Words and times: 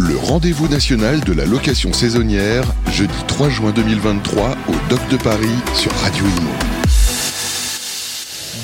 Le 0.00 0.16
rendez-vous 0.16 0.68
national 0.68 1.18
de 1.24 1.32
la 1.32 1.44
location 1.44 1.92
saisonnière, 1.92 2.62
jeudi 2.92 3.12
3 3.26 3.48
juin 3.48 3.72
2023 3.72 4.56
au 4.68 4.88
Doc 4.88 5.00
de 5.10 5.16
Paris 5.16 5.56
sur 5.74 5.90
Radio 6.02 6.24
Imo. 6.24 6.77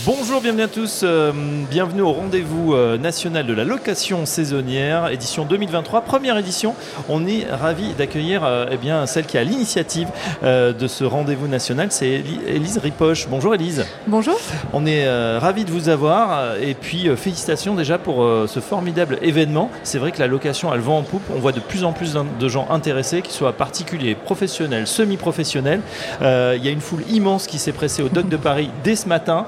Bonjour, 0.06 0.40
bienvenue 0.42 0.62
à 0.64 0.68
tous. 0.68 1.00
euh, 1.02 1.32
bienvenue 1.70 2.02
au 2.02 2.12
rendez-vous 2.12 2.74
euh, 2.74 2.98
national 2.98 3.46
de 3.46 3.54
la 3.54 3.64
location 3.64 4.26
saisonnière, 4.26 5.08
édition 5.08 5.44
2023, 5.46 6.02
première 6.02 6.36
édition. 6.36 6.74
On 7.08 7.26
est 7.26 7.46
ravi 7.50 7.94
d'accueillir 7.94 8.42
euh, 8.44 8.66
eh 8.70 8.76
bien 8.76 9.06
celle 9.06 9.24
qui 9.24 9.38
a 9.38 9.44
l'initiative 9.44 10.08
de 10.42 10.86
ce 10.88 11.04
rendez-vous 11.04 11.48
national, 11.48 11.88
c'est 11.90 12.06
Éli- 12.06 12.40
Élise 12.46 12.78
Ripoche. 12.78 13.28
Bonjour 13.30 13.54
Élise. 13.54 13.86
Bonjour. 14.06 14.36
On 14.72 14.84
est 14.84 15.08
ravi 15.38 15.64
de 15.64 15.70
vous 15.70 15.88
avoir 15.88 16.56
et 16.60 16.74
puis 16.74 17.08
félicitations 17.16 17.74
déjà 17.74 17.96
pour 17.96 18.16
ce 18.46 18.60
formidable 18.60 19.18
événement. 19.22 19.70
C'est 19.84 19.98
vrai 19.98 20.12
que 20.12 20.18
la 20.20 20.26
location 20.26 20.72
elle 20.74 20.80
vend 20.80 20.98
en 20.98 21.02
poupe. 21.02 21.22
On 21.34 21.38
voit 21.38 21.52
de 21.52 21.60
plus 21.60 21.84
en 21.84 21.92
plus 21.92 22.14
de 22.38 22.48
gens 22.48 22.66
intéressés, 22.70 23.22
qu'ils 23.22 23.32
soient 23.32 23.52
particuliers, 23.54 24.14
professionnels, 24.14 24.86
semi-professionnels. 24.86 25.80
Il 26.20 26.64
y 26.64 26.68
a 26.68 26.70
une 26.70 26.80
foule 26.80 27.04
immense 27.10 27.46
qui 27.46 27.58
s'est 27.58 27.72
pressée 27.72 28.02
au 28.02 28.08
Doc 28.08 28.28
de 28.28 28.36
Paris 28.36 28.70
dès 28.82 28.96
ce 28.96 29.08
matin 29.08 29.46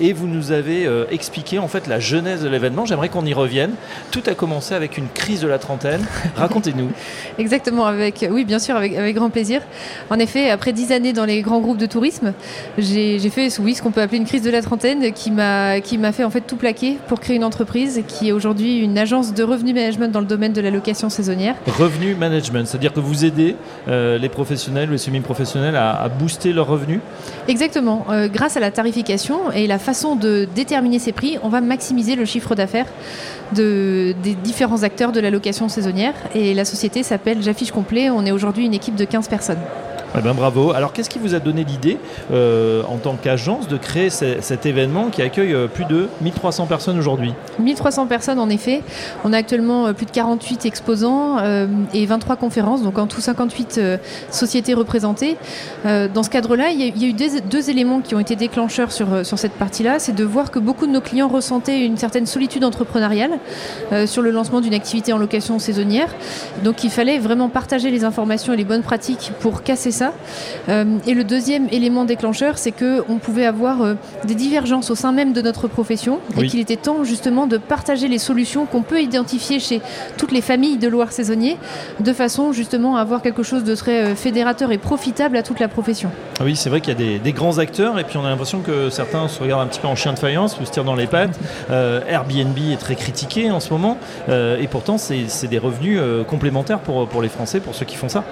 et 0.00 0.12
vous 0.12 0.26
nous 0.26 0.52
avez 0.52 0.86
euh, 0.86 1.04
expliqué 1.10 1.58
en 1.58 1.68
fait 1.68 1.86
la 1.86 2.00
genèse 2.00 2.42
de 2.42 2.48
l'événement. 2.48 2.84
J'aimerais 2.84 3.08
qu'on 3.08 3.24
y 3.24 3.34
revienne. 3.34 3.72
Tout 4.10 4.22
a 4.26 4.34
commencé 4.34 4.74
avec 4.74 4.98
une 4.98 5.08
crise 5.08 5.40
de 5.40 5.48
la 5.48 5.58
trentaine. 5.58 6.04
Racontez-nous. 6.36 6.90
Exactement, 7.38 7.86
avec, 7.86 8.26
oui, 8.30 8.44
bien 8.44 8.58
sûr, 8.58 8.76
avec, 8.76 8.94
avec 8.96 9.14
grand 9.16 9.30
plaisir. 9.30 9.62
En 10.10 10.18
effet, 10.18 10.50
après 10.50 10.72
dix 10.72 10.92
années 10.92 11.12
dans 11.12 11.24
les 11.24 11.42
grands 11.42 11.60
groupes 11.60 11.78
de 11.78 11.86
tourisme, 11.86 12.32
j'ai 12.78 13.18
fait 13.30 13.48
oui, 13.58 13.74
ce 13.74 13.82
qu'on 13.82 13.90
peut 13.90 14.00
appeler 14.02 14.18
une 14.18 14.26
crise 14.26 14.42
de 14.42 14.50
la 14.50 14.62
trentaine 14.62 15.12
qui 15.12 15.30
m'a 15.30 15.80
fait 16.12 16.24
en 16.24 16.30
fait 16.30 16.42
tout 16.42 16.56
plaquer 16.56 16.98
pour 17.08 17.20
créer 17.20 17.36
une 17.36 17.44
entreprise 17.44 18.02
qui 18.06 18.28
est 18.28 18.32
aujourd'hui 18.32 18.78
une 18.78 18.98
agence 18.98 19.34
de 19.34 19.42
revenu 19.42 19.72
management 19.72 20.12
dans 20.12 20.20
le 20.20 20.26
domaine 20.26 20.52
de 20.52 20.60
la 20.60 20.70
location 20.70 21.08
saisonnière. 21.08 21.54
Revenu 21.66 22.14
management, 22.14 22.66
c'est-à-dire 22.66 22.92
que 22.92 23.00
vous 23.00 23.24
aidez 23.24 23.56
euh, 23.88 24.18
les 24.18 24.28
professionnels, 24.28 24.90
les 24.90 24.98
semi-professionnels 24.98 25.76
à, 25.76 25.92
à 25.92 26.08
booster 26.08 26.52
leurs 26.52 26.66
revenus. 26.66 27.00
Exactement. 27.48 28.06
Euh, 28.10 28.28
grâce 28.28 28.56
à 28.56 28.60
la 28.60 28.70
tarification 28.70 29.45
et 29.52 29.66
la 29.66 29.78
façon 29.78 30.16
de 30.16 30.46
déterminer 30.54 30.98
ces 30.98 31.12
prix, 31.12 31.38
on 31.42 31.48
va 31.48 31.60
maximiser 31.60 32.16
le 32.16 32.24
chiffre 32.24 32.54
d'affaires 32.54 32.86
de, 33.54 34.14
des 34.22 34.34
différents 34.34 34.82
acteurs 34.82 35.12
de 35.12 35.20
la 35.20 35.30
location 35.30 35.68
saisonnière. 35.68 36.14
Et 36.34 36.54
la 36.54 36.64
société 36.64 37.02
s'appelle 37.02 37.42
J'affiche 37.42 37.70
complet. 37.70 38.10
On 38.10 38.24
est 38.24 38.32
aujourd'hui 38.32 38.66
une 38.66 38.74
équipe 38.74 38.96
de 38.96 39.04
15 39.04 39.28
personnes. 39.28 39.60
Eh 40.14 40.22
ben, 40.22 40.32
bravo. 40.32 40.72
Alors, 40.72 40.92
qu'est-ce 40.92 41.10
qui 41.10 41.18
vous 41.18 41.34
a 41.34 41.40
donné 41.40 41.64
l'idée, 41.64 41.98
euh, 42.32 42.82
en 42.88 42.96
tant 42.96 43.16
qu'agence, 43.20 43.68
de 43.68 43.76
créer 43.76 44.08
ce- 44.08 44.40
cet 44.40 44.64
événement 44.64 45.08
qui 45.10 45.20
accueille 45.20 45.52
euh, 45.52 45.66
plus 45.66 45.84
de 45.84 46.08
1300 46.22 46.66
personnes 46.66 46.98
aujourd'hui? 46.98 47.34
1300 47.58 48.06
personnes 48.06 48.38
en 48.38 48.48
effet. 48.48 48.82
On 49.24 49.32
a 49.32 49.36
actuellement 49.38 49.86
euh, 49.88 49.92
plus 49.92 50.06
de 50.06 50.10
48 50.12 50.64
exposants 50.64 51.36
et 51.92 52.06
23 52.06 52.36
conférences, 52.36 52.82
donc 52.82 52.98
en 52.98 53.06
tout 53.06 53.20
58 53.20 53.76
euh, 53.78 53.96
sociétés 54.30 54.74
représentées. 54.74 55.36
Dans 55.84 56.22
ce 56.22 56.30
cadre-là, 56.30 56.70
il 56.70 56.80
y 56.80 57.04
a, 57.04 57.08
eu 57.08 57.12
deux, 57.12 57.70
éléments 57.70 58.00
qui 58.00 58.14
ont 58.14 58.18
été 58.18 58.36
déclencheurs 58.36 58.92
sur, 58.92 59.24
sur 59.24 59.38
cette 59.38 59.52
partie-là. 59.52 59.98
C'est 59.98 60.14
de 60.14 60.24
voir 60.24 60.50
que 60.50 60.58
beaucoup 60.58 60.86
de 60.86 60.92
nos 60.92 61.00
clients 61.00 61.28
ressentaient 61.28 61.84
une 61.84 61.96
certaine 61.96 62.26
solitude 62.26 62.64
entrepreneuriale 62.64 63.32
sur 64.06 64.22
le 64.22 64.30
lancement 64.30 64.60
d'une 64.60 64.74
activité 64.74 65.12
en 65.12 65.18
location 65.18 65.58
saisonnière. 65.58 66.08
Donc 66.64 66.84
il 66.84 66.90
fallait 66.90 67.18
vraiment 67.18 67.48
partager 67.48 67.90
les 67.90 68.04
informations 68.04 68.52
et 68.52 68.56
les 68.56 68.64
bonnes 68.64 68.82
pratiques 68.82 69.32
pour 69.40 69.62
casser 69.62 69.92
ça. 69.96 70.12
Euh, 70.68 70.84
et 71.06 71.14
le 71.14 71.24
deuxième 71.24 71.68
élément 71.72 72.04
déclencheur, 72.04 72.58
c'est 72.58 72.72
qu'on 72.72 73.18
pouvait 73.18 73.46
avoir 73.46 73.82
euh, 73.82 73.94
des 74.24 74.34
divergences 74.34 74.90
au 74.90 74.94
sein 74.94 75.12
même 75.12 75.32
de 75.32 75.40
notre 75.42 75.68
profession 75.68 76.20
Oui. 76.36 76.44
et 76.44 76.48
qu'il 76.48 76.60
était 76.60 76.76
temps 76.76 77.02
justement 77.04 77.46
de 77.46 77.56
partager 77.58 78.08
les 78.08 78.18
solutions 78.18 78.66
qu'on 78.66 78.82
peut 78.82 79.00
identifier 79.00 79.58
chez 79.60 79.80
toutes 80.16 80.32
les 80.32 80.40
familles 80.42 80.78
de 80.78 80.88
loueurs 80.88 81.12
saisonniers 81.12 81.56
de 82.00 82.12
façon 82.12 82.52
justement 82.52 82.96
à 82.96 83.00
avoir 83.00 83.22
quelque 83.22 83.42
chose 83.42 83.64
de 83.64 83.74
très 83.74 84.04
euh, 84.04 84.14
fédérateur 84.14 84.70
et 84.72 84.78
profitable 84.78 85.36
à 85.36 85.42
toute 85.42 85.60
la 85.60 85.68
profession. 85.68 86.10
Ah 86.38 86.44
Oui, 86.44 86.56
c'est 86.56 86.68
vrai 86.70 86.80
qu'il 86.80 86.92
y 86.92 86.96
a 86.96 86.98
des, 86.98 87.18
des 87.18 87.32
grands 87.32 87.58
acteurs 87.58 87.98
et 87.98 88.04
puis 88.04 88.16
on 88.18 88.24
a 88.24 88.28
l'impression 88.28 88.60
que 88.60 88.90
certains 88.90 89.28
se 89.28 89.40
regardent 89.42 89.62
un 89.62 89.66
petit 89.66 89.80
peu 89.80 89.88
en 89.88 89.96
chien 89.96 90.12
de 90.12 90.18
faïence 90.18 90.58
ou 90.60 90.64
se 90.66 90.70
tirent 90.70 90.84
dans 90.84 90.94
les 90.94 91.06
pattes. 91.06 91.38
Euh, 91.70 92.00
Airbnb 92.08 92.56
est 92.72 92.76
très 92.76 92.94
critiqué 92.94 93.50
en 93.50 93.60
ce 93.60 93.70
moment 93.70 93.96
euh, 94.28 94.58
et 94.58 94.66
pourtant 94.68 94.98
c'est 94.98 95.24
c'est 95.28 95.48
des 95.48 95.58
revenus 95.58 95.98
euh, 96.00 96.24
complémentaires 96.24 96.80
pour, 96.80 97.08
pour 97.08 97.22
les 97.22 97.28
Français, 97.28 97.60
pour 97.60 97.74
ceux 97.74 97.84
qui 97.86 97.96
font 97.96 98.08
ça. 98.08 98.24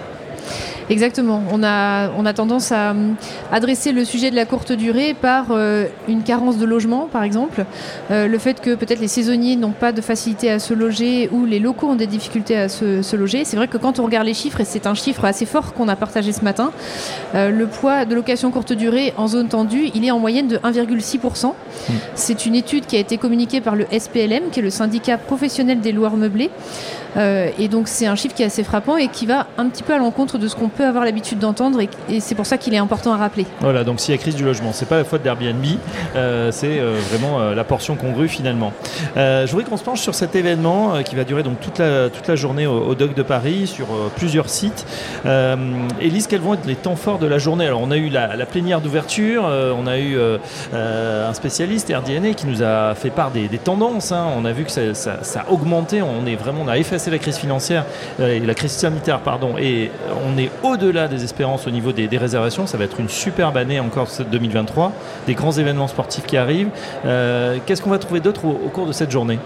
Exactement. 0.91 1.43
On 1.51 1.63
a, 1.63 2.11
on 2.17 2.27
a 2.27 2.33
tendance 2.35 2.71
à 2.73 2.91
hum, 2.91 3.15
adresser 3.53 3.93
le 3.93 4.05
sujet 4.05 4.31
de 4.31 4.37
la 4.37 4.45
courte 4.45 4.73
durée 4.73 5.15
par 5.15 5.47
euh, 5.51 5.87
une 6.09 6.23
carence 6.23 6.59
de 6.59 6.67
logement, 6.67 7.09
par 7.11 7.23
exemple. 7.23 7.65
Euh, 8.11 8.29
le 8.29 8.39
fait 8.39 8.61
que 8.61 8.75
peut-être 8.75 9.01
les 9.01 9.09
saisonniers 9.09 9.57
n'ont 9.57 9.71
pas 9.73 9.93
de 9.93 10.01
facilité 10.01 10.51
à 10.51 10.59
se 10.59 10.75
loger 10.75 11.31
ou 11.33 11.47
les 11.47 11.59
locaux 11.59 11.89
ont 11.89 11.95
des 11.95 12.07
difficultés 12.07 12.57
à 12.57 12.69
se, 12.69 13.17
loger. 13.17 13.45
C'est 13.45 13.57
vrai 13.57 13.69
que 13.69 13.79
quand 13.79 13.99
on 13.99 14.05
regarde 14.05 14.27
les 14.27 14.35
chiffres, 14.35 14.61
et 14.61 14.65
c'est 14.65 14.87
un 14.87 14.95
chiffre 14.95 15.25
assez 15.25 15.47
fort 15.47 15.73
qu'on 15.73 15.89
a 15.89 15.97
partagé 15.97 16.33
ce 16.33 16.43
matin, 16.43 16.73
euh, 17.35 17.51
le 17.51 17.67
poids 17.67 18.05
de 18.05 18.15
location 18.15 18.51
courte 18.51 18.73
durée 18.73 19.15
en 19.17 19.29
zone 19.29 19.49
tendue, 19.49 19.91
il 19.95 20.05
est 20.05 20.11
en 20.11 20.19
moyenne 20.19 20.49
de 20.49 20.59
1,6%. 20.59 21.53
C'est 22.15 22.47
une 22.47 22.55
étude 22.55 22.87
qui 22.87 22.97
a 22.97 22.99
été 22.99 23.19
communiquée 23.19 23.61
par 23.61 23.77
le 23.77 23.87
SPLM, 23.91 24.51
qui 24.51 24.61
est 24.61 24.63
le 24.63 24.71
syndicat 24.71 25.17
professionnel 25.17 25.81
des 25.81 25.93
loueurs 25.93 26.17
meublés. 26.17 26.51
Euh, 27.17 27.51
et 27.59 27.69
donc 27.69 27.89
c'est 27.89 28.07
un 28.07 28.17
chiffre 28.17 28.35
qui 28.35 28.43
est 28.43 28.47
assez 28.47 28.65
frappant 28.65 28.97
et 28.97 29.09
qui 29.09 29.27
va 29.27 29.47
un 29.57 29.69
petit 29.69 29.83
peu 29.83 29.93
à 29.95 29.99
l'encontre 29.99 30.39
de 30.39 30.49
ce 30.49 30.57
qu'on 30.57 30.69
peut 30.75 30.85
avoir 30.85 31.05
l'habitude 31.05 31.39
d'entendre 31.39 31.81
et, 31.81 32.21
c'est 32.21 32.35
pour 32.35 32.47
ça 32.47 32.59
qu'il 32.59 32.75
est 32.75 32.79
important 32.79 33.13
à 33.13 33.17
rappeler. 33.17 33.47
Voilà, 33.61 33.85
donc 33.85 34.01
s'il 34.01 34.15
y 34.15 34.19
a 34.19 34.21
crise 34.21 34.37
du 34.37 34.45
logement, 34.45 34.73
c'est 34.73 34.89
pas 34.89 34.99
la 34.99 35.05
faute 35.05 35.23
d'Airbnb, 35.23 35.65
euh, 36.17 36.51
c'est 36.53 36.79
euh, 36.79 36.99
vraiment 37.11 37.41
euh, 37.41 37.55
la 37.55 37.65
portion 37.65 37.97
congrue 37.97 38.29
finalement. 38.29 38.73
Je 39.17 39.51
voudrais 39.51 39.65
qu'on 39.65 39.77
se 39.77 39.85
penche 39.85 40.01
sur 40.01 40.15
cet 40.15 40.37
événement 40.37 41.03
qui 41.03 41.17
va 41.17 41.25
durer 41.25 41.43
donc 41.43 41.61
toute 41.61 41.79
la, 41.79 42.09
toute 42.11 42.27
la 42.27 42.37
journée 42.37 42.67
au, 42.67 42.79
au 42.81 42.95
Doc 42.95 43.15
de 43.15 43.23
Paris 43.23 43.67
sur 43.67 43.87
plusieurs 44.17 44.49
sites. 44.49 44.87
Élise, 46.01 46.27
quels 46.27 46.41
vont 46.41 46.55
être 46.55 46.67
les 46.67 46.77
temps 46.77 46.97
forts 46.97 47.19
de 47.19 47.27
la 47.27 47.39
journée? 47.39 47.67
Alors 47.67 47.81
on 47.83 47.91
a 47.91 47.97
eu 47.97 48.09
la, 48.09 48.47
plénière 48.47 48.81
d'ouverture, 48.81 49.45
on 49.45 49.87
a 49.87 49.99
eu 49.99 50.19
un 50.73 51.35
spécialiste 51.35 51.93
RDNA 51.95 52.35
qui 52.35 52.47
nous 52.47 52.63
a 52.63 52.95
fait 52.95 53.11
part 53.11 53.31
des, 53.31 53.49
tendances. 53.59 54.13
hein. 54.13 54.27
On 54.37 54.45
a 54.45 54.53
vu 54.53 54.65
que 54.65 54.71
ça, 54.71 55.13
a 55.37 55.51
augmenté, 55.51 56.03
on 56.03 56.27
est 56.27 56.37
vraiment 56.37 56.63
on 56.65 56.69
a 56.69 56.79
effacé 56.79 57.11
la 57.11 57.19
crise 57.19 57.37
financière 57.37 57.85
la 58.19 58.55
crise 58.55 58.73
sanitaire 58.73 59.21
pardon 59.21 59.57
et 59.59 59.91
on 60.27 60.39
est 60.39 60.51
au-delà 60.65 61.09
des 61.09 61.23
espérances 61.25 61.67
au 61.67 61.71
niveau 61.71 61.93
des, 61.93 62.09
réservations. 62.17 62.67
Ça 62.67 62.79
va 62.79 62.85
être 62.85 63.01
une 63.01 63.09
superbe 63.09 63.57
année 63.57 63.81
encore 63.81 64.09
cette 64.09 64.31
2023, 64.31 64.93
des 65.27 65.35
grands 65.35 65.53
événements 65.53 65.89
sportifs 65.89 66.27
qui 66.27 66.37
arrivent. 66.37 66.71
Euh, 67.05 67.59
Qu'est-ce 67.67 67.83
qu'on 67.83 67.91
va 67.91 67.99
trouver 67.99 68.21
d'autre 68.21 68.47
au, 68.47 68.69
cours 68.71 68.87
de 68.87 68.93
cette 68.93 69.11
journée? 69.11 69.39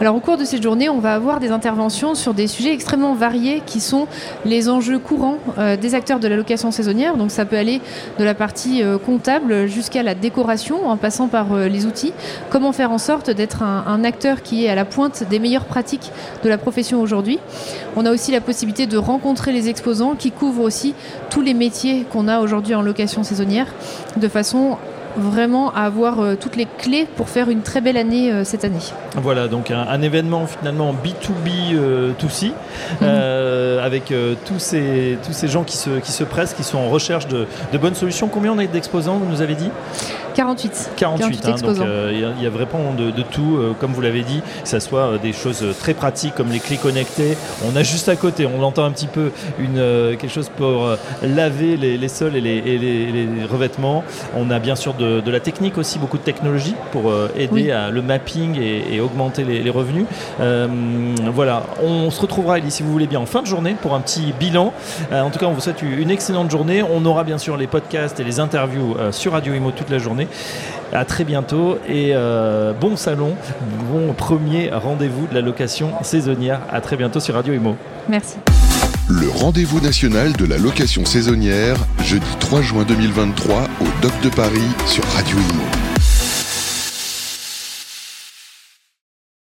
Alors 0.00 0.16
au 0.16 0.20
cours 0.20 0.36
de 0.36 0.44
cette 0.44 0.62
journée, 0.62 0.88
on 0.88 0.98
va 0.98 1.14
avoir 1.14 1.38
des 1.38 1.50
interventions 1.50 2.14
sur 2.14 2.34
des 2.34 2.48
sujets 2.48 2.72
extrêmement 2.72 3.14
variés 3.14 3.62
qui 3.64 3.80
sont 3.80 4.06
les 4.44 4.68
enjeux 4.68 4.98
courants 4.98 5.38
euh, 5.58 5.76
des 5.76 5.94
acteurs 5.94 6.18
de 6.18 6.26
la 6.26 6.36
location 6.36 6.70
saisonnière. 6.70 7.16
Donc 7.16 7.30
ça 7.30 7.44
peut 7.44 7.56
aller 7.56 7.80
de 8.18 8.24
la 8.24 8.34
partie 8.34 8.82
euh, 8.82 8.98
comptable 8.98 9.66
jusqu'à 9.66 10.02
la 10.02 10.14
décoration 10.14 10.88
en 10.88 10.96
passant 10.96 11.28
par 11.28 11.56
les 11.56 11.86
outils. 11.86 12.12
Comment 12.50 12.72
faire 12.72 12.90
en 12.90 12.98
sorte 12.98 13.30
d'être 13.30 13.62
un, 13.62 14.04
acteur 14.04 14.42
qui 14.42 14.66
est 14.66 14.68
à 14.68 14.74
la 14.74 14.84
pointe 14.84 15.24
des 15.30 15.38
meilleures 15.38 15.64
pratiques 15.64 16.10
de 16.42 16.48
la 16.48 16.58
profession 16.58 17.00
aujourd'hui? 17.00 17.38
On 17.96 18.04
a 18.04 18.10
aussi 18.10 18.32
la 18.32 18.40
possibilité 18.40 18.86
de 18.86 18.98
rencontrer 18.98 19.52
les 19.52 19.68
exposants 19.68 20.14
qui 20.16 20.30
couvrent 20.30 20.43
aussi 20.60 20.94
tous 21.30 21.42
les 21.42 21.54
métiers 21.54 22.04
qu'on 22.10 22.28
a 22.28 22.40
aujourd'hui 22.40 22.74
en 22.74 22.82
location 22.82 23.22
saisonnière 23.22 23.66
de 24.16 24.28
façon 24.28 24.78
vraiment 25.16 25.72
à 25.72 25.82
avoir 25.82 26.20
euh, 26.20 26.34
toutes 26.34 26.56
les 26.56 26.66
clés 26.66 27.06
pour 27.16 27.28
faire 27.28 27.48
une 27.48 27.62
très 27.62 27.80
belle 27.80 27.96
année 27.96 28.32
euh, 28.32 28.44
cette 28.44 28.64
année. 28.64 28.80
Voilà, 29.16 29.48
donc 29.48 29.70
un, 29.70 29.86
un 29.88 30.02
événement 30.02 30.46
finalement 30.46 30.92
B2B 30.92 31.74
euh, 31.74 32.12
2C, 32.20 32.50
euh, 33.02 33.84
avec 33.84 34.12
tous, 34.44 34.58
ces, 34.58 35.18
tous 35.24 35.32
ces 35.32 35.48
gens 35.48 35.62
qui 35.62 35.76
se, 35.76 36.00
qui 36.00 36.12
se 36.12 36.24
pressent, 36.24 36.54
qui 36.54 36.64
sont 36.64 36.78
en 36.78 36.88
recherche 36.88 37.28
de, 37.28 37.46
de 37.72 37.78
bonnes 37.78 37.94
solutions. 37.94 38.28
Combien 38.28 38.52
on 38.52 38.58
a 38.58 38.66
d'exposants, 38.66 39.18
vous 39.18 39.30
nous 39.30 39.40
avez 39.40 39.54
dit? 39.54 39.70
48. 40.34 40.90
48, 40.96 41.24
hein, 41.24 41.40
donc 41.42 41.50
exposants. 41.52 41.84
euh, 41.86 42.10
il 42.12 42.20
y 42.20 42.24
a- 42.24 42.32
il 42.36 42.42
y, 42.42 42.46
a 42.46 42.50
vraiment 42.50 42.92
de, 42.96 43.10
de 43.10 43.22
tout, 43.22 43.56
euh, 43.56 43.72
comme 43.78 43.92
vous 43.92 44.00
l'avez 44.00 44.22
dit, 44.22 44.42
que 44.62 44.68
ce 44.68 44.78
soit 44.80 45.00
euh, 45.00 45.18
des 45.18 45.32
choses 45.32 45.64
très 45.78 45.94
pratiques 45.94 46.34
comme 46.34 46.50
les 46.50 46.58
clés 46.60 46.76
connectées. 46.76 47.36
On 47.66 47.76
a 47.76 47.82
juste 47.82 48.08
à 48.08 48.16
côté, 48.16 48.46
on 48.46 48.62
entend 48.62 48.84
un 48.84 48.90
petit 48.90 49.06
peu 49.06 49.30
une, 49.58 50.16
quelque 50.16 50.28
chose 50.32 50.50
pour 50.56 50.88
laver 51.22 51.76
les, 51.76 51.96
les 51.96 52.08
sols 52.08 52.36
et, 52.36 52.40
les, 52.40 52.56
et 52.58 52.78
les- 52.78 53.10
les 53.12 53.44
revêtements. 53.50 54.02
On 54.36 54.50
a 54.50 54.58
bien 54.58 54.76
sûr 54.76 54.94
de, 54.94 55.20
de 55.20 55.30
la 55.30 55.40
technique 55.40 55.78
aussi, 55.78 55.98
beaucoup 55.98 56.18
de 56.18 56.22
technologie 56.22 56.74
pour 56.92 57.12
aider 57.36 57.48
Oui. 57.52 57.70
à 57.70 57.90
le 57.90 58.02
mapping 58.02 58.58
et, 58.60 58.94
et 58.94 59.00
augmenter 59.00 59.44
les, 59.44 59.70
revenus. 59.70 60.06
Voilà, 61.32 61.62
on 61.82 62.10
se 62.10 62.20
retrouvera, 62.20 62.58
Ellie, 62.58 62.70
si 62.70 62.82
vous 62.82 62.92
voulez 62.92 63.06
bien, 63.06 63.20
en 63.20 63.26
fin 63.26 63.42
de 63.42 63.46
journée 63.46 63.76
pour 63.80 63.94
un 63.94 64.00
petit 64.00 64.32
bilan. 64.38 64.72
En 65.12 65.30
tout 65.30 65.38
cas, 65.38 65.46
on 65.46 65.52
vous 65.52 65.60
souhaite 65.60 65.82
une 65.82 66.10
excellente 66.10 66.50
journée. 66.50 66.82
On 66.82 67.04
aura 67.04 67.24
bien 67.24 67.38
sûr 67.38 67.56
les 67.56 67.66
podcasts 67.66 68.20
et 68.20 68.24
les 68.24 68.40
interviews 68.40 68.96
sur 69.10 69.32
Radio 69.32 69.54
Imo 69.54 69.70
toute 69.70 69.90
la 69.90 69.98
journée. 70.24 70.28
À 70.92 71.04
très 71.04 71.24
bientôt 71.24 71.78
et 71.88 72.10
euh, 72.14 72.72
bon 72.72 72.96
salon, 72.96 73.34
bon 73.90 74.12
premier 74.12 74.70
rendez-vous 74.72 75.26
de 75.26 75.34
la 75.34 75.40
location 75.40 75.90
saisonnière. 76.02 76.60
À 76.70 76.80
très 76.80 76.96
bientôt 76.96 77.20
sur 77.20 77.34
Radio 77.34 77.52
Imo. 77.52 77.76
Merci. 78.08 78.36
Le 79.08 79.28
rendez-vous 79.28 79.80
national 79.80 80.32
de 80.34 80.44
la 80.46 80.56
location 80.56 81.04
saisonnière, 81.04 81.76
jeudi 82.02 82.26
3 82.40 82.62
juin 82.62 82.84
2023 82.84 83.62
au 83.80 84.02
Doc 84.02 84.12
de 84.22 84.28
Paris 84.28 84.70
sur 84.86 85.04
Radio 85.04 85.36
Imo. 85.36 85.73